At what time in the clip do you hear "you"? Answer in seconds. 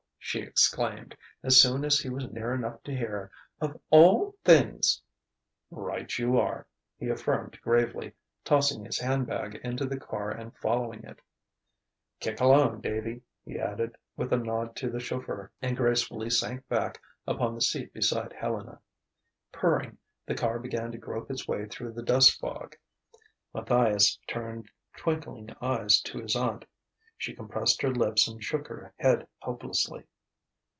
6.17-6.39